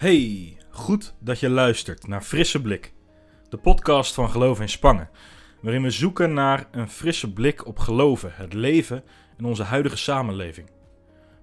[0.00, 2.92] Hey, goed dat je luistert naar Frisse Blik,
[3.48, 5.10] de podcast van Geloof in Spangen,
[5.62, 9.04] waarin we zoeken naar een frisse blik op geloven, het leven
[9.38, 10.70] en onze huidige samenleving.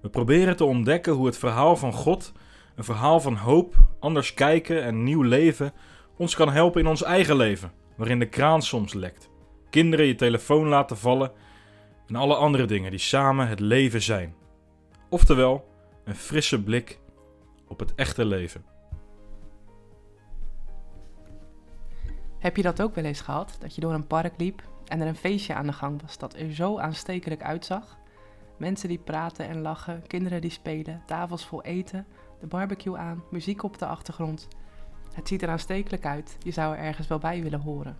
[0.02, 2.32] We proberen te ontdekken hoe het verhaal van God,
[2.76, 5.72] een verhaal van hoop, anders kijken en nieuw leven,
[6.16, 9.30] ons kan helpen in ons eigen leven, waarin de kraan soms lekt,
[9.70, 11.32] kinderen je telefoon laten vallen
[12.06, 14.34] en alle andere dingen die samen het leven zijn.
[15.08, 15.68] Oftewel,
[16.04, 16.98] een frisse blik
[17.68, 18.64] op het echte leven.
[22.38, 23.56] Heb je dat ook wel eens gehad?
[23.60, 26.34] Dat je door een park liep en er een feestje aan de gang was dat
[26.34, 27.98] er zo aanstekelijk uitzag?
[28.56, 32.06] Mensen die praten en lachen, kinderen die spelen, tafels vol eten,
[32.40, 34.48] de barbecue aan, muziek op de achtergrond.
[35.12, 37.96] Het ziet er aanstekelijk uit, je zou er ergens wel bij willen horen.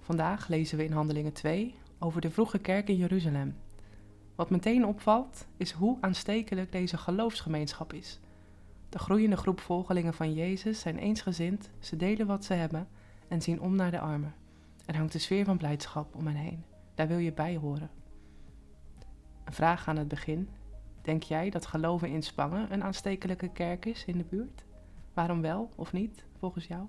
[0.00, 3.56] Vandaag lezen we in Handelingen 2 over de vroege kerk in Jeruzalem.
[4.34, 8.20] Wat meteen opvalt is hoe aanstekelijk deze geloofsgemeenschap is.
[8.88, 12.88] De groeiende groep volgelingen van Jezus zijn eensgezind, ze delen wat ze hebben
[13.28, 14.34] en zien om naar de armen.
[14.86, 16.64] Er hangt een sfeer van blijdschap om hen heen.
[16.94, 17.90] Daar wil je bij horen.
[19.44, 20.48] Een vraag aan het begin.
[21.02, 24.64] Denk jij dat geloven in Spangen een aanstekelijke kerk is in de buurt?
[25.14, 26.86] Waarom wel of niet, volgens jou?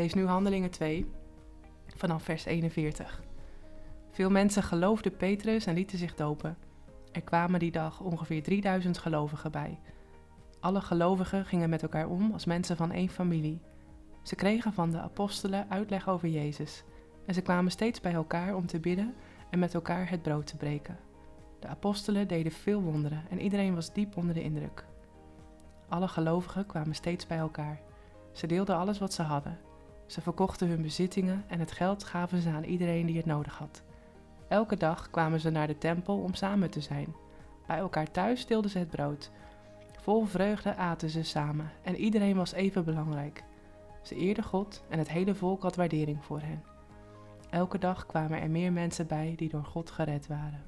[0.00, 1.10] Lees nu Handelingen 2
[1.96, 3.22] vanaf vers 41.
[4.10, 6.56] Veel mensen geloofden Petrus en lieten zich dopen.
[7.12, 9.78] Er kwamen die dag ongeveer 3000 gelovigen bij.
[10.60, 13.60] Alle gelovigen gingen met elkaar om als mensen van één familie.
[14.22, 16.84] Ze kregen van de apostelen uitleg over Jezus
[17.26, 19.14] en ze kwamen steeds bij elkaar om te bidden
[19.50, 20.98] en met elkaar het brood te breken.
[21.58, 24.84] De apostelen deden veel wonderen en iedereen was diep onder de indruk.
[25.88, 27.80] Alle gelovigen kwamen steeds bij elkaar.
[28.32, 29.68] Ze deelden alles wat ze hadden.
[30.10, 33.82] Ze verkochten hun bezittingen en het geld gaven ze aan iedereen die het nodig had.
[34.48, 37.14] Elke dag kwamen ze naar de tempel om samen te zijn.
[37.66, 39.30] Bij elkaar thuis deelden ze het brood.
[40.00, 43.44] Vol vreugde aten ze samen en iedereen was even belangrijk.
[44.02, 46.62] Ze eerden God en het hele volk had waardering voor hen.
[47.50, 50.62] Elke dag kwamen er meer mensen bij die door God gered waren.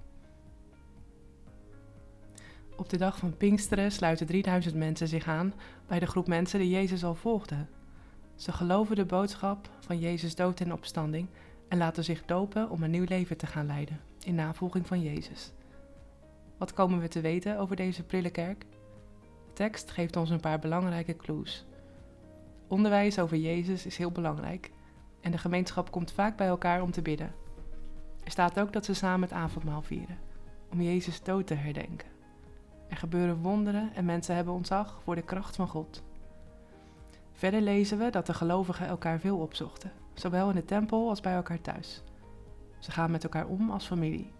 [2.76, 5.54] Op de dag van Pinksteren sluiten 3000 mensen zich aan
[5.86, 7.68] bij de groep mensen die Jezus al volgden.
[8.36, 11.28] Ze geloven de boodschap van Jezus dood en opstanding
[11.68, 15.52] en laten zich dopen om een nieuw leven te gaan leiden, in navolging van Jezus.
[16.58, 18.60] Wat komen we te weten over deze prille kerk?
[19.46, 21.66] De tekst geeft ons een paar belangrijke clues.
[22.68, 24.70] Onderwijs over Jezus is heel belangrijk
[25.20, 27.32] en de gemeenschap komt vaak bij elkaar om te bidden.
[28.24, 30.18] Er staat ook dat ze samen het avondmaal vieren,
[30.70, 32.08] om Jezus dood te herdenken.
[32.88, 36.02] Er gebeuren wonderen en mensen hebben ontzag voor de kracht van God.
[37.32, 41.34] Verder lezen we dat de gelovigen elkaar veel opzochten, zowel in de tempel als bij
[41.34, 42.02] elkaar thuis.
[42.78, 44.32] Ze gaan met elkaar om als familie.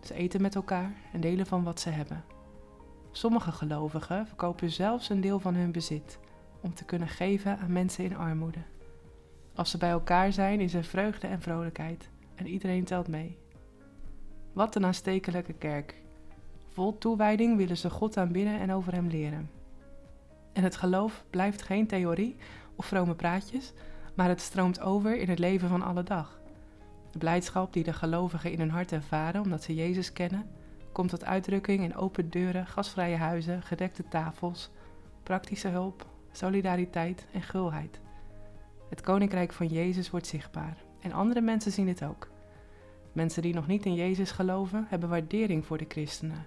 [0.00, 2.24] Ze eten met elkaar en delen van wat ze hebben.
[3.10, 6.18] Sommige gelovigen verkopen zelfs een deel van hun bezit
[6.60, 8.62] om te kunnen geven aan mensen in armoede.
[9.54, 13.38] Als ze bij elkaar zijn, is er vreugde en vrolijkheid en iedereen telt mee.
[14.52, 15.94] Wat een aanstekelijke kerk.
[16.68, 19.50] Vol toewijding willen ze God aanbidden en over hem leren.
[20.60, 22.36] En het geloof blijft geen theorie
[22.76, 23.72] of vrome praatjes,
[24.14, 26.40] maar het stroomt over in het leven van alle dag.
[27.10, 30.50] De blijdschap die de gelovigen in hun hart ervaren omdat ze Jezus kennen,
[30.92, 34.70] komt tot uitdrukking in open deuren, gasvrije huizen, gedekte tafels,
[35.22, 38.00] praktische hulp, solidariteit en gulheid.
[38.88, 42.30] Het koninkrijk van Jezus wordt zichtbaar en andere mensen zien dit ook.
[43.12, 46.46] Mensen die nog niet in Jezus geloven, hebben waardering voor de christenen,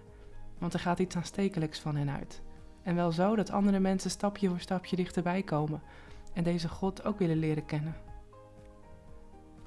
[0.58, 2.42] want er gaat iets aanstekelijks van hen uit.
[2.84, 5.82] En wel zo dat andere mensen stapje voor stapje dichterbij komen
[6.34, 7.96] en deze God ook willen leren kennen.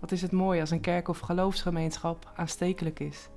[0.00, 3.28] Wat is het mooi als een kerk of geloofsgemeenschap aanstekelijk is.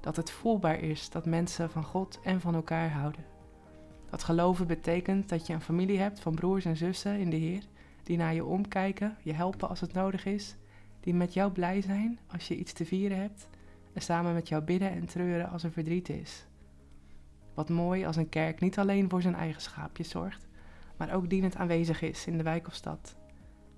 [0.00, 3.24] Dat het voelbaar is dat mensen van God en van elkaar houden.
[4.10, 7.62] Dat geloven betekent dat je een familie hebt van broers en zussen in de Heer,
[8.02, 10.56] die naar je omkijken, je helpen als het nodig is,
[11.00, 13.48] die met jou blij zijn als je iets te vieren hebt
[13.92, 16.46] en samen met jou bidden en treuren als er verdriet is.
[17.56, 20.46] Wat mooi als een kerk niet alleen voor zijn eigen schaapjes zorgt,
[20.96, 23.16] maar ook dienend aanwezig is in de wijk of stad.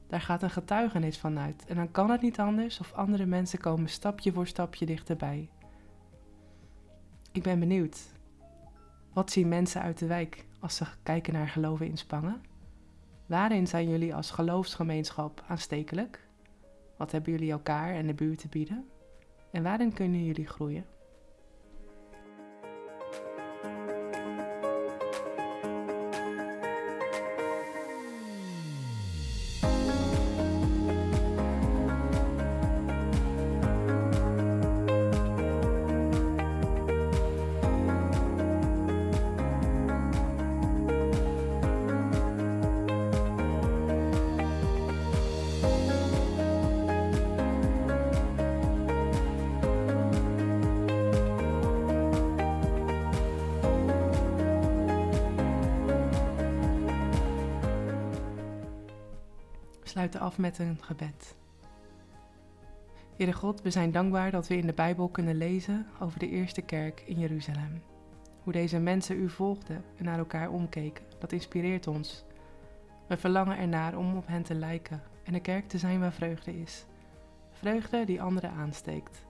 [0.06, 3.58] Daar gaat een getuigenis van uit en dan kan het niet anders of andere mensen
[3.58, 5.50] komen stapje voor stapje dichterbij.
[7.32, 7.98] Ik ben benieuwd.
[9.12, 12.42] Wat zien mensen uit de wijk als ze kijken naar geloven in Spangen?
[13.26, 16.26] Waarin zijn jullie als geloofsgemeenschap aanstekelijk?
[16.96, 18.88] Wat hebben jullie elkaar en de buurt te bieden?
[19.50, 20.84] En waarin kunnen jullie groeien?
[59.98, 61.36] Sluiten af met een gebed.
[63.16, 66.62] Heere God, we zijn dankbaar dat we in de Bijbel kunnen lezen over de eerste
[66.62, 67.82] kerk in Jeruzalem.
[68.42, 72.24] Hoe deze mensen u volgden en naar elkaar omkeken, dat inspireert ons.
[73.06, 76.60] We verlangen ernaar om op hen te lijken en de kerk te zijn waar vreugde
[76.60, 76.86] is.
[77.50, 79.26] Vreugde die anderen aansteekt.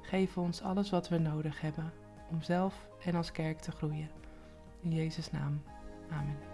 [0.00, 1.92] Geef ons alles wat we nodig hebben
[2.30, 4.10] om zelf en als kerk te groeien.
[4.80, 5.62] In Jezus' naam.
[6.10, 6.51] Amen.